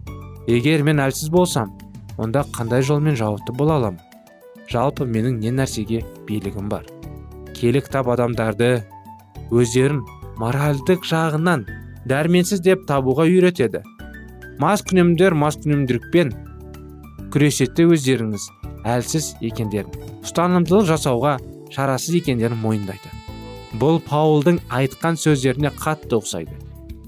Егер 0.48 0.84
мен 0.84 1.00
әлсіз 1.00 1.29
болсам 1.31 1.75
онда 2.17 2.43
қандай 2.55 2.81
жолмен 2.84 3.15
жауапты 3.15 3.53
бола 3.55 3.77
аламын 3.77 4.01
жалпы 4.72 5.05
менің 5.05 5.39
не 5.43 5.51
нәрсеге 5.51 6.01
билігім 6.27 6.70
бар? 6.72 6.86
Киелі 7.55 7.81
кітап 7.84 8.10
адамдарды 8.13 8.81
өздерін 9.51 10.01
моральдық 10.39 11.03
жағынан 11.08 11.65
дәрменсіз 12.08 12.63
деп 12.63 12.86
табуға 12.89 13.27
үйретеді. 13.27 13.84
Маскүнемдер 14.61 15.33
маскүнемділікпен 15.41 16.31
күресетті 17.33 17.87
өздеріңіз 17.95 18.43
әлсіз 18.91 19.29
екендерін 19.47 19.95
ұстанымдылық 20.21 20.85
жасауға 20.91 21.37
шарасыз 21.73 22.19
екендерін 22.19 22.59
мойындайды. 22.61 23.09
Бұл 23.81 23.97
паулдың 24.05 24.59
айтқан 24.69 25.17
сөздеріне 25.17 25.71
қатты 25.79 26.19
ұқсайды. 26.19 26.59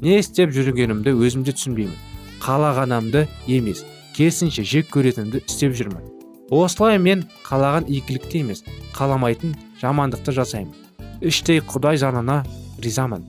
Не 0.02 0.18
істеп 0.24 0.54
жүргенімді 0.56 1.14
өзімде 1.14 1.54
түсінбеймін. 1.54 2.00
Қалағанымды 2.42 3.28
емес 3.52 3.84
керісінше 4.18 4.66
жек 4.66 4.90
көретінді 4.96 5.44
істеп 5.44 5.78
жүрмін. 5.78 6.02
Осылай 6.50 6.98
мен 6.98 7.28
қалаған 7.46 7.86
игілікті 7.92 8.42
емес 8.48 8.64
қаламайтын 8.98 9.54
жамандықты 9.84 10.34
жасаймын. 10.40 10.74
Іштей 11.22 11.62
құдай 11.62 12.02
заңына 12.02 12.42
ризамын. 12.82 13.28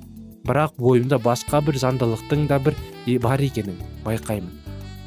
Бірақ 0.49 0.79
бойымда 0.79 1.21
басқа 1.21 1.61
бір 1.65 1.79
заңдылықтың 1.83 2.49
да 2.49 2.59
бір 2.63 2.77
бар 3.21 3.43
екенін 3.45 3.79
байқаймын. 4.05 4.53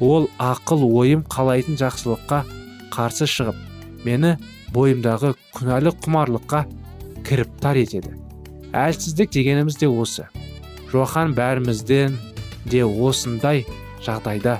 Ол 0.00 0.28
ақыл 0.38 0.84
ойым 0.86 1.24
қалайтын 1.26 1.78
жақсылыққа 1.80 2.44
қарсы 2.94 3.26
шығып 3.26 3.58
мені 4.06 4.36
бойымдағы 4.74 5.34
күнәлі 5.56 5.92
құмарлыққа 6.04 6.64
кіріптар 7.26 7.80
етеді. 7.82 8.14
Әлсіздік 8.72 9.32
дегеніміз 9.34 9.78
де 9.80 9.88
осы. 9.88 10.28
Жохан 10.92 11.34
бәрімізден 11.36 12.16
де 12.70 12.84
осындай 12.84 13.64
жағдайда 14.04 14.58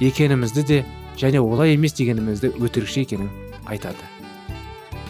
екенімізді 0.00 0.62
де 0.68 0.84
және 1.16 1.40
олай 1.40 1.74
емес 1.74 1.94
дегенімізді 1.96 2.52
өтірікші 2.60 3.06
екенін 3.06 3.30
айтады. 3.66 4.04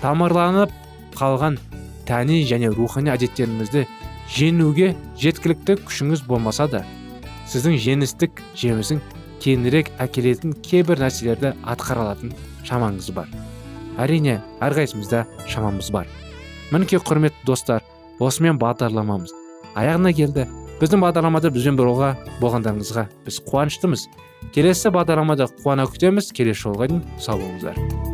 Тамырланып 0.03 0.73
қалған 1.19 1.59
тәни 2.09 2.43
және 2.49 2.71
рухани 2.75 3.13
әдеттерімізді 3.15 3.87
жеңуге 4.35 4.93
жеткілікті 5.21 5.79
күшіңіз 5.85 6.25
болмаса 6.29 6.69
да 6.69 6.85
сіздің 7.51 7.79
жеңістік 7.85 8.43
жемісін 8.59 9.01
кеңірек 9.45 9.91
әкелетін 10.01 10.55
кейбір 10.65 11.03
нәрселерді 11.05 11.55
атқара 11.69 12.07
алатын 12.07 12.33
шамаңыз 12.65 13.11
бар. 13.17 13.29
Әрине 14.01 14.41
әрқайсымызда 14.65 15.25
шамамыз 15.51 15.91
бар. 15.95 16.09
Мінекей 16.73 17.03
құрметті 17.05 17.47
достар 17.47 17.85
осымен 18.19 18.59
бағдарламамыз 18.63 19.35
аяғына 19.75 20.15
келді. 20.17 20.49
Біздің 20.81 21.05
бағдарламада 21.05 21.53
бізбен 21.55 21.79
бірге 21.79 22.15
болғандарыңызға 22.41 23.07
біз 23.27 23.39
қуаныштымыз. 23.51 24.09
Келесі 24.55 24.91
бағдарламада 24.95 25.49
қуана 25.61 25.87
күтеміз. 25.91 26.33
Келесі 26.35 26.67
жолға 26.67 26.91
дейін 26.91 27.07
сау 27.19 27.39
болыңыздар. 27.39 28.14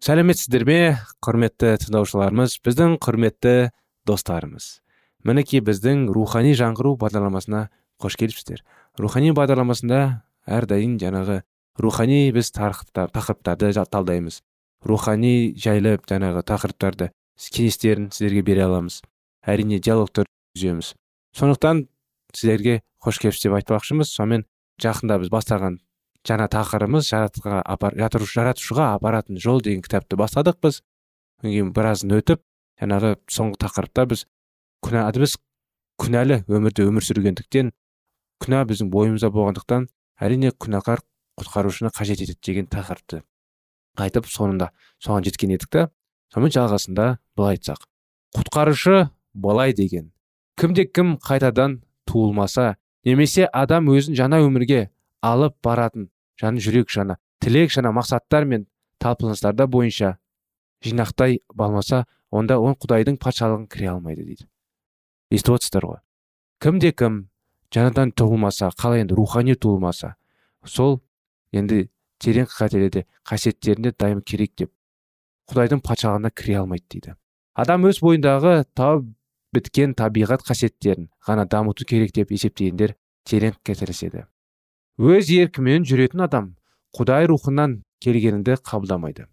Сәлеметсіздер 0.00 0.64
ме 0.64 0.78
құрметті 1.20 1.74
тыңдаушыларымыз? 1.82 2.54
Біздің 2.64 2.94
құрметті 3.04 3.70
достарымыз. 4.08 4.80
Мінекей 5.28 5.60
біздің 5.60 6.06
рухани 6.14 6.54
жаңғыру 6.56 6.94
бағдарламасына 7.02 7.66
қош 8.00 8.16
келіпсіздер. 8.16 8.62
Рухани 8.96 9.34
бағдарламасында 9.36 10.00
әрдайым 10.48 10.96
жаңағы 11.02 11.42
рухани 11.84 12.22
біз 12.32 12.48
тақырыптарды 12.56 13.74
талдаймыз. 13.92 14.40
Рухани 14.88 15.52
жайлы 15.60 15.98
жаңағы 16.08 16.46
тақырыптарды 16.48 17.10
кеңестерін 17.52 18.08
сіздерге 18.08 18.40
бере 18.40 18.64
аламыз. 18.64 19.02
Әрине 19.44 19.82
диалогтар 19.84 20.24
жүргіземіз 20.56 20.94
сондықтан 21.36 21.84
сіздерге 22.32 22.80
қош 23.04 23.20
келіпсіз 23.20 23.50
деп 23.50 23.60
айтпақшымыз. 23.60 24.08
Сонымен 24.16 24.48
жақында 24.80 25.20
біз 25.20 25.28
бастаған 25.28 25.78
жаңа 26.28 26.48
тақырыбымыз 26.52 27.08
жаратушыға 27.10 28.86
апаратын 28.94 29.40
жол 29.40 29.62
деген 29.64 29.82
кітапты 29.84 30.18
бастадық 30.20 30.60
біз. 30.62 30.82
Кейін 31.40 31.72
біразын 31.76 32.12
өтіп 32.18 32.42
жаңағы 32.80 33.14
соңғы 33.30 33.60
тақырыпта 33.64 34.06
біз 34.10 34.26
күнә 34.84 35.06
біз 35.16 35.36
күнәлі 36.00 36.42
өмірде 36.48 36.84
өмір 36.88 37.04
сүргендіктен 37.04 37.72
күнә 38.44 38.62
біздің 38.68 38.92
бойымызда 38.92 39.32
болғандықтан 39.32 39.88
әрине 40.20 40.52
күнәкар 40.52 41.02
құтқарушыны 41.40 41.92
қажет 41.96 42.22
етеді 42.24 42.40
деген 42.44 42.68
тақырыпты 42.72 43.22
айтып 44.00 44.28
соңында 44.28 44.70
соған 45.02 45.26
жеткен 45.26 45.54
едік 45.56 45.70
та 45.72 45.88
сонымен 46.32 46.54
жалғасында 46.54 47.06
былай 47.36 47.58
айтсақ. 47.58 47.84
Құтқарушы 48.36 49.10
болай 49.34 49.74
деген. 49.74 50.12
Кімде 50.56 50.86
кім 50.86 51.16
қайтадан 51.18 51.80
туылмаса 52.06 52.76
немесе 53.04 53.48
адам 53.52 53.90
өзін 53.90 54.16
жаңа 54.18 54.40
өмірге 54.44 54.90
алып 55.22 55.56
баратын 55.64 56.10
жан 56.40 56.58
жүрек 56.58 56.90
жана 56.90 57.18
тілек 57.40 57.70
жана 57.70 57.92
мақсаттар 57.92 58.44
мен 58.44 58.66
талпыныстарда 59.00 59.66
бойынша 59.66 60.16
жинақтай 60.84 61.40
балмаса 61.54 62.06
онда 62.30 62.58
он 62.60 62.76
құдайдың 62.80 63.18
патшалығын 63.20 63.66
кіре 63.68 63.90
алмайды 63.90 64.24
дейді. 64.24 64.46
Естіп 65.30 65.56
отырсыздар 65.56 65.86
ғой 65.86 66.00
кімде 66.60 66.92
кім 66.92 67.22
жаңадан 67.74 68.12
туылмаса 68.16 68.70
қалай 68.76 69.04
енді 69.04 69.16
рухани 69.18 69.54
туылмаса 69.54 70.14
сол 70.64 71.00
енді 71.52 71.88
терең 72.20 72.48
қателеде 72.52 73.06
қасиеттеріне 73.28 73.92
дайым 73.98 74.20
керек 74.22 74.52
деп 74.56 74.72
құдайдың 75.50 75.80
патшалығына 75.84 76.30
кіре 76.30 76.60
алмайды 76.60 76.86
дейді. 76.90 77.14
Адам 77.54 77.88
өз 77.88 78.00
бойындағы 78.04 78.64
тауып 78.76 79.08
біткен 79.54 79.94
табиғат 79.98 80.44
қасиеттерін 80.46 81.08
ғана 81.26 81.46
дамыту 81.48 81.84
керек 81.84 82.12
деп 82.14 82.30
есептегендер 82.32 82.94
терең 83.26 83.56
қателеседі 83.66 84.26
өз 85.00 85.30
еркімен 85.32 85.86
жүретін 85.88 86.26
адам 86.26 86.50
құдай 86.96 87.24
рухынан 87.30 87.80
келгенінді 88.04 88.58
қабылдамайды. 88.60 89.24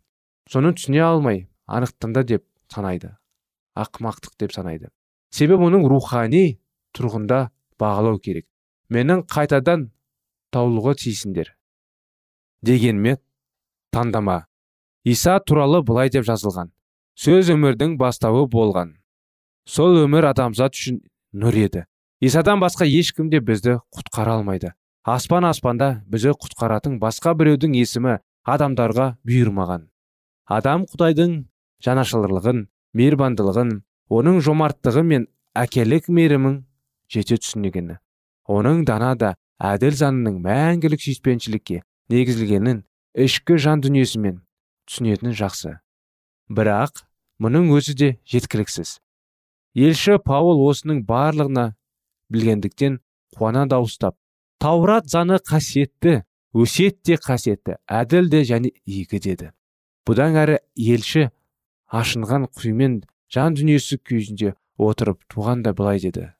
Соны 0.48 0.72
түсіне 0.78 1.04
алмай 1.04 1.48
анықтында 1.68 2.24
деп 2.24 2.46
санайды. 2.72 3.12
Ақымақтық 3.76 4.40
деп 4.40 4.56
санайды. 4.56 4.88
Себебі 5.30 5.68
оның 5.68 5.84
рухани 5.92 6.62
тұрғында 6.96 7.50
бағалау 7.80 8.22
керек. 8.24 8.48
Менің 8.90 9.26
қайтадан 9.28 9.90
таулығы 10.56 10.96
тиісіңдер 11.04 11.52
дегенме 12.64 13.18
таңдама. 13.94 14.46
Иса 15.04 15.40
туралы 15.40 15.84
былай 15.84 16.10
деп 16.10 16.26
жазылған. 16.28 16.72
Сөз 17.18 17.52
өмірдің 17.54 17.98
бастауы 18.00 18.48
болған. 18.52 18.96
Сол 19.68 19.98
өмір 20.04 20.30
адамзат 20.32 20.76
үшін 20.78 21.00
нұр 21.34 21.56
еді. 21.66 21.86
Исадан 22.22 22.62
басқа 22.62 22.88
ешкім 22.88 23.30
де 23.30 23.40
бізді 23.40 23.80
құтқара 23.94 24.38
алмайды. 24.40 24.74
Аспан 25.08 25.46
аспанда 25.48 25.88
бізді 26.12 26.34
құтқаратын 26.36 26.98
басқа 27.00 27.32
біреудің 27.40 27.78
есімі 27.80 28.18
адамдарға 28.44 29.06
бұйырмаған. 29.28 29.86
Адам 30.52 30.84
құдайдың 30.92 31.38
жанашырлығын 31.86 32.66
мейірбандылығын 33.00 33.72
оның 34.12 34.42
жомарттығы 34.44 35.06
мен 35.08 35.30
әкелік 35.56 36.12
мейірімін 36.12 36.60
жете 37.08 37.40
түсінегені 37.40 37.98
оның 38.52 38.84
дана 38.88 39.14
да 39.16 39.32
әділ 39.64 39.96
заңының 39.96 40.44
мәңгілік 40.44 41.04
сүйіспеншілікке 41.08 41.82
негізілгенін 42.12 42.84
ішкі 43.16 43.58
жан 43.64 43.88
дүниесімен 43.88 44.44
түсінетіні 44.92 45.36
жақсы. 45.40 45.78
Бірақ 46.52 47.04
мұның 47.44 47.72
өзі 47.76 47.96
де 47.96 48.14
жеткіліксіз. 48.28 49.00
Елші 49.76 50.20
паул 50.20 50.64
осының 50.68 51.04
барлығына 51.08 51.70
білгендіктен 52.32 53.00
қуана 53.36 53.68
дауыстап 53.72 54.16
таурат 54.64 55.10
заңы 55.12 55.40
қасиетті 55.44 56.22
өсиет 56.54 57.02
те 57.04 57.18
қасиетті 57.22 57.78
әділ 57.88 58.30
де 58.30 58.44
және 58.48 58.72
игі 58.86 59.20
деді. 59.20 59.52
Бұдан 60.08 60.38
әрі 60.40 60.58
елші 60.76 61.30
ашынған 61.92 62.48
күймен 62.58 63.02
жан 63.34 63.58
дүниесі 63.60 64.00
күйінде 64.00 64.56
отырып 64.78 65.24
туғанда 65.30 65.76
былай 65.78 66.02
деді. 66.02 66.34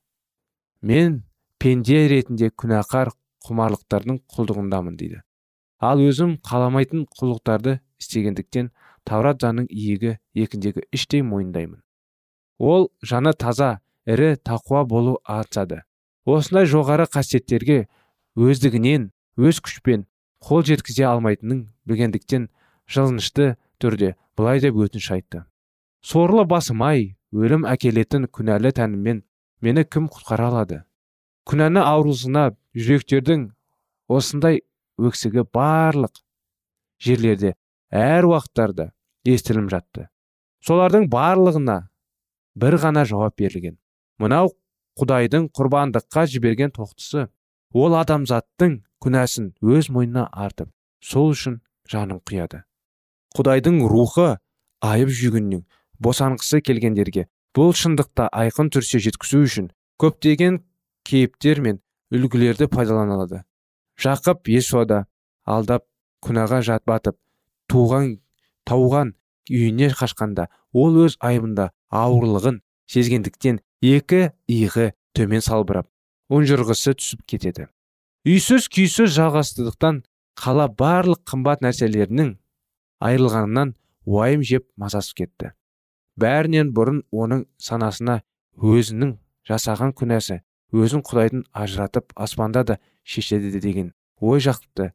Мен 0.82 1.24
пенде 1.60 2.08
ретінде 2.10 2.50
күнәқар 2.50 3.14
құмарлықтардың 3.48 4.22
құлдығындамын 4.34 4.98
дейді 4.98 5.22
ал 5.80 6.02
өзім 6.02 6.38
қаламайтын 6.46 7.06
құлдықтарды 7.20 7.78
істегендіктен 8.02 8.72
таурат 9.06 9.44
заңның 9.44 9.68
иегі 9.70 10.18
екіндегі 10.34 10.88
іштей 10.92 11.22
мойындаймын. 11.22 11.82
Ол 12.58 12.90
жаны 13.02 13.34
таза 13.34 13.78
ірі 14.06 14.36
тақуа 14.42 14.84
болу 14.90 15.20
артады 15.24 15.84
осындай 16.26 16.66
жоғары 16.66 17.06
қасиеттерге 17.14 17.86
өздігінен 18.38 19.10
өз 19.38 19.60
күшпен 19.66 20.06
қол 20.46 20.64
жеткізе 20.68 21.08
алмайтынын 21.10 21.64
білгендіктен 21.90 22.48
жылынышты 22.86 23.56
түрде 23.82 24.14
былай 24.38 24.62
деп 24.62 24.78
өтініш 24.78 25.10
айтты. 25.16 25.44
Сорлы 26.06 26.46
басым 26.46 26.84
ай 26.86 27.18
өлім 27.34 27.66
әкелетін 27.66 28.28
күнәлі 28.30 28.72
тәніммен 28.78 29.24
мені 29.66 29.84
кім 29.90 30.06
құтқара 30.14 30.52
алады? 30.52 30.84
Күнәні 31.50 31.82
аурусына 31.82 32.52
жүректердің 32.78 33.48
осындай 34.08 34.62
өксігі 35.02 35.48
барлық 35.54 36.22
жерлерде 37.02 37.56
әр 37.90 38.30
уақыттарда 38.30 38.92
естілім 39.26 39.72
жатты. 39.74 40.08
Солардың 40.62 41.10
барлығына 41.10 41.80
бір 42.58 42.78
ғана 42.82 43.06
жауап 43.06 43.38
берілген. 43.38 43.78
Мынау 44.22 44.54
құдайдың 44.98 45.50
құрбандыққа 45.58 46.26
жіберген 46.30 46.74
тоқтысы 46.74 47.28
ол 47.84 47.98
адамзаттың 48.02 48.78
күнәсін 49.04 49.52
өз 49.78 49.90
мойнына 49.94 50.28
артып 50.46 50.72
сол 51.12 51.34
үшін 51.36 51.60
жанын 51.92 52.22
қияды 52.30 52.64
құдайдың 53.38 53.82
рухы 53.92 54.30
айып 54.92 55.12
жүгіннен 55.22 55.66
босанғысы 56.04 56.62
келгендерге 56.66 57.28
бұл 57.58 57.74
шындықта 57.78 58.28
айқын 58.44 58.70
түрсе 58.74 59.02
жеткізу 59.02 59.44
үшін 59.48 59.70
көптеген 60.02 60.60
кейіптер 61.10 61.62
мен 61.66 61.80
үлгілерді 62.14 62.68
пайдаланылады. 62.72 63.42
Жақып 63.98 64.50
есуада 64.54 65.06
алдап 65.46 65.88
күнәға 66.26 66.62
жат 66.68 66.86
батып 66.88 67.18
туған 67.72 68.20
тауған 68.70 69.16
үйіне 69.50 69.90
қашқанда 69.98 70.48
ол 70.74 71.00
өз 71.06 71.18
айыбында 71.24 71.72
ауырлығын 71.90 72.62
сезгендіктен 72.94 73.62
екі 73.82 74.28
иығы 74.52 74.92
төмен 75.18 75.42
салбырап 75.42 75.90
ұнжырғысы 76.34 76.94
түсіп 76.98 77.24
кетеді. 77.30 77.68
Үйсіз 78.28 78.68
күйсіз 78.74 79.14
жалғастықтан 79.16 80.02
қала 80.38 80.68
барлық 80.68 81.24
қымбат 81.30 81.64
нәрселерінің 81.64 82.34
айырылғанынан 83.08 83.76
уайым 84.06 84.44
жеп 84.44 84.68
мазасып 84.76 85.24
кетті. 85.24 85.54
Бәрінен 86.20 86.74
бұрын 86.76 87.04
оның 87.12 87.46
санасына 87.62 88.22
өзінің 88.58 89.16
жасаған 89.48 89.94
күнәсі 89.98 90.42
өзін 90.74 91.04
құдайдың 91.08 91.46
ажыратып 91.54 92.12
аспанда 92.16 92.64
да 92.64 92.80
шешеді 93.04 93.62
деген 93.62 93.94
ой 94.20 94.42
жақты 94.44 94.92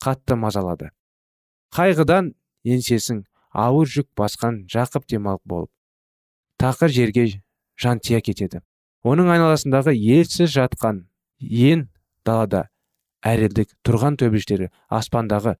қатты 0.00 0.38
мазалады. 0.38 0.90
Қайғыдан 1.74 2.32
еңсесін 2.64 3.26
ауыр 3.52 3.90
жүк 3.90 4.08
басқан 4.16 4.64
жақып 4.70 5.06
демалып 5.10 5.44
болып 5.44 5.70
тақыр 6.60 6.88
жерге 6.88 7.42
жантия 7.76 8.20
кетеді. 8.20 8.62
Оның 9.06 9.30
айналасындағы 9.34 9.94
елсіз 9.96 10.52
жатқан 10.56 11.04
ен 11.40 11.88
далада 12.26 12.66
әрелдік 13.26 13.72
тұрған 13.86 14.18
төбештері 14.20 14.70
аспандағы 15.00 15.56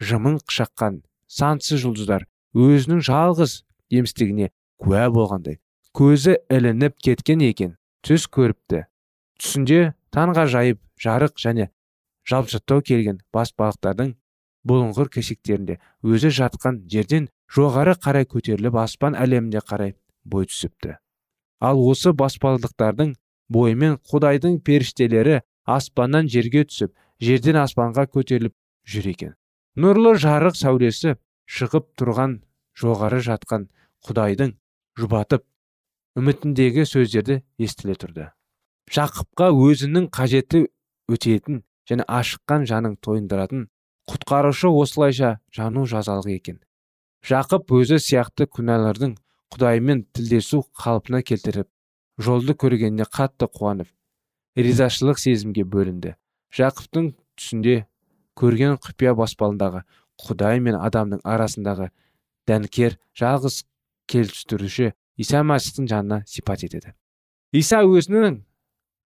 жымың 0.00 0.38
қышаққан 0.44 1.02
сансыз 1.28 1.82
жұлдыздар 1.84 2.26
өзінің 2.56 3.02
жалғыз 3.06 3.60
емістігіне 3.90 4.50
куә 4.80 5.08
болғандай 5.12 5.60
көзі 5.96 6.38
ілініп 6.50 6.96
кеткен 7.02 7.42
екен 7.44 7.74
түс 8.06 8.26
көріпті. 8.30 8.84
Түсінде 9.40 9.92
таңға 10.14 10.46
жайып 10.52 10.80
жарық 11.02 11.36
және 11.40 11.68
жалпжаттау 12.30 12.82
келген 12.86 13.20
бас 13.34 13.52
балықтардың 13.58 14.14
бұлыңғыр 14.68 15.10
кесектерінде 15.16 15.78
өзі 16.04 16.32
жатқан 16.40 16.82
жерден 16.92 17.28
жоғары 17.56 17.96
қарай 17.96 18.28
көтеріліп 18.28 18.76
аспан 18.84 19.16
әлеміне 19.18 19.64
қарай 19.66 19.96
бой 20.24 20.46
түсіпті 20.50 20.98
ал 21.60 21.80
осы 21.90 22.12
баспалдықтардың 22.16 23.14
бойымен 23.52 23.98
құдайдың 24.10 24.60
періштелері 24.66 25.40
аспаннан 25.76 26.28
жерге 26.32 26.64
түсіп 26.68 26.94
жерден 27.20 27.60
аспанға 27.60 28.06
көтеріліп 28.14 28.54
жүр 28.90 29.10
екен. 29.12 29.34
Нұрлы 29.76 30.16
жарық 30.18 30.56
сәулесі 30.58 31.16
шығып 31.46 31.90
тұрған 32.00 32.40
жоғары 32.80 33.20
жатқан 33.26 33.68
құдайдың 34.06 34.54
жұбатып 34.98 35.44
үмітіндегі 36.18 36.86
сөздерді 36.88 37.40
естіле 37.60 37.96
тұрды. 38.00 38.30
Жақыпқа 38.90 39.50
өзінің 39.54 40.08
қажеті 40.14 40.64
өтетін 41.10 41.62
және 41.90 42.06
ашыққан 42.08 42.66
жаның 42.70 42.96
тойындыратын 43.04 43.68
құтқарушы 44.10 44.70
осылайша 44.70 45.38
жану 45.54 45.86
жазалық 45.86 46.30
екен. 46.34 46.58
Жақып 47.26 47.70
өзі 47.76 48.00
сияқты 48.02 48.48
күнәлардың 48.50 49.14
құдаймен 49.54 50.04
тілдесу 50.14 50.62
қалпына 50.78 51.22
келтіріп 51.26 51.68
жолды 52.20 52.54
көргеніне 52.54 53.06
қатты 53.10 53.48
қуанып 53.50 53.88
ризашылық 54.56 55.18
сезімге 55.18 55.64
бөлінді. 55.64 56.14
Жақыптың 56.54 57.12
түсінде 57.38 57.76
көрген 58.38 58.78
құпия 58.82 59.14
баспалындағы 59.18 59.82
құдай 60.20 60.60
мен 60.62 60.76
адамның 60.78 61.22
арасындағы 61.24 61.90
дәнкер 62.48 62.98
жалғыз 63.18 63.62
келістіруші 64.10 64.92
иса 65.20 65.42
мәсіхтің 65.46 65.88
жанына 65.90 66.22
сипат 66.26 66.64
етеді. 66.66 66.94
Иса 67.52 67.82
өзінің 67.86 68.40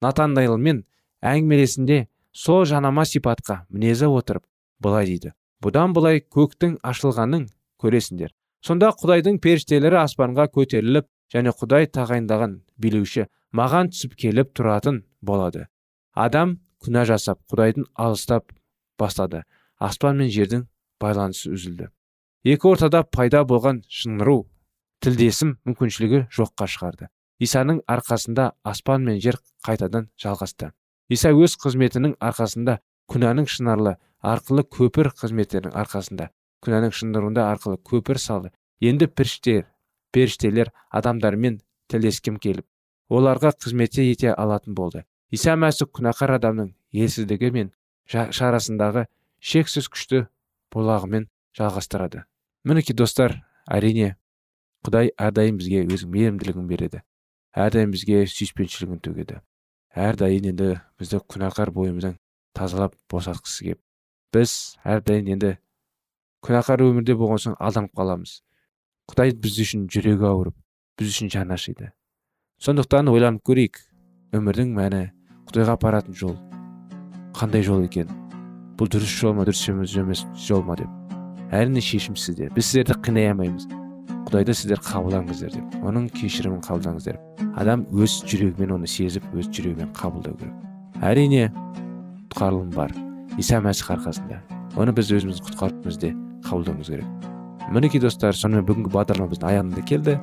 натандайлмен 0.05 0.85
әңгімелесінде 1.25 2.07
сол 2.33 2.65
жанама 2.69 3.05
сипатқа 3.09 3.65
мінезі 3.71 4.11
отырып 4.13 4.45
былай 4.81 5.07
дейді. 5.09 5.33
Бұдан 5.63 5.95
былай 5.97 6.21
көктің 6.21 6.79
ашылғанын 6.85 7.47
көресіңдер. 7.81 8.35
Сонда 8.65 8.91
құдайдың 8.97 9.39
періштелері 9.45 10.01
аспанға 10.01 10.47
көтеріліп 10.55 11.09
және 11.35 11.53
құдай 11.59 11.89
тағайындаған 11.93 12.61
билеуші 12.81 13.27
маған 13.53 13.91
түсіп 13.93 14.15
келіп 14.21 14.55
тұратын 14.57 15.03
болады. 15.23 15.67
Адам 16.15 16.59
күнә 16.85 17.05
жасап 17.09 17.41
құдайдың 17.51 17.89
алыстап 17.95 18.53
бастады. 18.99 19.43
Аспан 19.79 20.17
мен 20.17 20.31
жердің 20.33 20.65
байланысы 21.03 21.51
үзілді. 21.53 21.91
Екі 22.45 22.71
ортада 22.71 23.03
пайда 23.05 23.43
болған 23.45 23.83
шыңыру 23.89 24.45
тілдесім 25.05 25.59
мүмкіншілігі 25.69 26.27
жоққа 26.33 26.69
шығарды. 26.71 27.11
Исаның 27.43 27.83
арқасында 27.91 28.53
аспан 28.65 29.05
мен 29.05 29.21
жер 29.21 29.41
қайтадан 29.67 30.09
жалғасты. 30.21 30.71
Иса 31.11 31.35
өз 31.35 31.59
қызметінің 31.61 32.15
арқасында 32.23 32.79
күнәнің 33.11 33.49
шынарлы 33.51 33.97
арқылы 34.25 34.65
көпір 34.77 35.11
қызметтерінің 35.19 35.75
арқасында 35.77 36.31
күнәнің 36.65 36.95
шындыруында 36.99 37.47
арқылы 37.53 37.79
көпір 37.91 38.21
салды. 38.21 38.51
Енді 38.81 39.09
періштелер 39.09 39.69
періштелер 40.15 40.71
адамдармен 40.95 41.61
тілдескім 41.91 42.39
келіп 42.43 42.67
оларға 43.11 43.53
қызметте 43.61 44.05
ете 44.11 44.33
алатын 44.33 44.75
болды. 44.75 45.05
Иса 45.31 45.57
мәсіх 45.59 45.91
күнәқар 45.95 46.37
адамның 46.39 46.73
елсіздігі 46.95 47.51
мен 47.55 47.73
шарасындағы 48.09 49.07
шексіз 49.41 49.89
күшті 49.93 50.27
бұлағымен 50.75 51.29
жалғастырады. 51.59 52.25
Мінекей 52.65 52.97
достар 52.97 53.41
әрине 53.67 54.15
құдай 54.87 55.13
әрдайым 55.19 55.59
бізге 55.61 55.85
өзінің 55.85 56.15
мейірімділігін 56.15 56.69
береді. 56.69 57.03
Әрдайым 57.55 57.95
бізге 57.95 58.25
сүйіспеншілігін 58.31 59.01
төгеді. 59.05 59.41
Әрдайым 59.95 60.51
енді 60.53 60.71
бізді 60.99 61.21
күнәқар 61.31 61.71
бойымыздан 61.75 62.19
тазалап 62.55 62.97
босатқысы 63.11 63.71
кеп 63.71 63.81
біз 64.35 64.77
әрдайым 64.83 65.31
енді 65.37 65.55
күнәқар 66.45 66.83
өмірде 66.85 67.15
болған 67.17 67.41
соң 67.41 67.55
алданып 67.57 67.95
қаламыз. 67.97 68.43
Құдай 69.09 69.33
біз 69.41 69.61
үшін 69.65 69.87
жүрегі 69.93 70.27
ауырып 70.29 70.57
біз 71.01 71.13
үшін 71.15 71.31
жаны 71.33 71.57
ашиды. 71.57 71.93
Сондықтан 72.61 73.09
ойланып 73.09 73.45
көрейік 73.49 73.81
өмірдің 74.37 74.75
мәні 74.77 75.01
құдайға 75.49 75.79
апаратын 75.79 76.17
жол 76.17 76.35
қандай 77.37 77.65
жол 77.65 77.87
екен? 77.87 78.11
Бұл 78.77 78.91
дұрыс 78.93 79.15
жол 79.21 79.35
ма 79.39 79.47
дұрыс 79.49 79.65
емес 79.71 80.27
жол 80.47 80.63
ма 80.67 80.77
деп. 80.77 80.91
Әрине 81.55 81.81
шешім 81.81 82.17
сізде. 82.17 82.51
Біз 82.55 82.69
сіздерді 82.69 82.99
қинай 83.05 83.31
алмаймыз. 83.31 83.69
Құдайды 84.29 84.57
сіздер 84.57 84.81
қабылдаңыздар 84.85 85.53
деп 85.55 85.77
оның 85.85 86.09
кешірімін 86.17 86.61
қабылдаңыздар 86.65 87.21
адам 87.61 87.85
өз 87.93 88.19
жүрегімен 88.29 88.75
оны 88.79 88.89
сезіп 88.91 89.25
өз 89.37 89.49
жүрегімен 89.53 89.93
қабылдау 89.97 90.37
керек. 90.41 90.57
Әрине 91.05 91.49
құтқарылым 92.33 92.73
бар. 92.75 92.95
Иса 93.39 93.61
мәсіх 93.63 93.93
арқасында. 93.95 94.41
Оны 94.81 94.95
біз 94.97 95.13
өзіміздің 95.15 95.51
құтқаруымызды 95.53 96.15
қабылдауымыз 96.49 96.93
керек. 96.93 97.31
Мінекей 97.73 98.01
достар 98.03 98.37
сонымен 98.37 98.67
бүгінгі 98.69 98.93
бағдарламамыздың 98.93 99.49
аяғына 99.51 99.87
келді. 99.89 100.19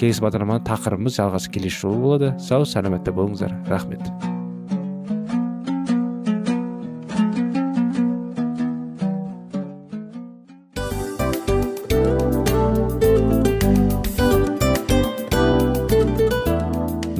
Келесі 0.00 0.24
бағдарламаның 0.24 0.66
тақырыбымыз 0.66 1.20
жалғасы 1.20 1.54
келесі 1.54 1.84
жолы 1.84 2.02
болады. 2.02 2.34
Сау 2.42 2.66
саламатта 2.66 3.14
болыңыздар. 3.14 3.54
Рахмет. 3.70 4.02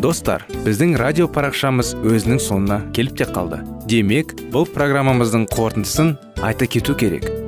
Достар 0.02 0.42
біздің 0.66 0.96
радио 1.00 1.28
парақшамыз 1.30 1.94
өзінің 2.02 2.42
соңына 2.42 2.80
келіп 2.92 3.22
те 3.22 3.28
қалды. 3.30 3.62
Демек 3.88 4.34
бұл 4.52 4.66
программамыздың 4.74 5.46
қорытындысын 5.54 6.16
айта 6.42 6.66
кету 6.66 6.98
керек. 6.98 7.30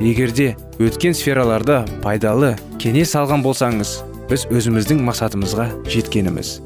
Егерде 0.00 0.52
өткен 0.78 1.14
сфераларда 1.16 1.80
пайдалы 2.04 2.52
кеңес 2.78 3.16
алған 3.18 3.42
болсаңыз 3.42 3.96
біз 4.30 4.44
өзіміздің 4.54 5.00
мақсатымызға 5.02 5.66
жеткеніміз. 5.90 6.58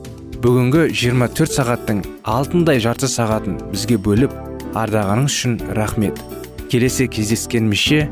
Бүгінгі 0.43 0.89
24 0.91 1.55
сағаттың 1.57 2.03
алтындай 2.29 2.83
жарты 2.83 3.09
сағатын 3.09 3.57
бізге 3.71 3.97
бөліп 4.05 4.35
ардағаныңыз 4.77 5.33
үшін 5.33 5.55
рахмет. 5.79 6.21
Келесі 6.69 7.07
кездескенімізше 7.09 8.05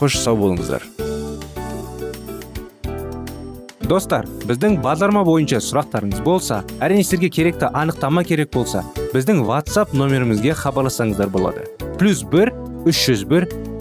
қош 0.00 0.18
сау 0.18 0.40
болыңыздар. 0.40 0.82
Достар 3.84 4.26
біздің 4.48 4.80
базарма 4.82 5.22
бойынша 5.28 5.60
сұрақтарыңыз 5.62 6.24
болса 6.24 6.62
әрине 6.80 7.04
сіздерге 7.04 7.28
керекті 7.30 7.68
анықтама 7.70 8.24
керек 8.24 8.50
болса 8.56 8.82
біздің 9.12 9.44
whatsapp 9.44 9.92
нөмірімізге 9.94 10.56
хабарлассаңыздар 10.64 11.30
болады. 11.30 11.68
Плюс 12.00 12.24
бір 12.24 12.50
үш 12.88 13.04
жүз 13.06 13.28
бір 13.28 13.46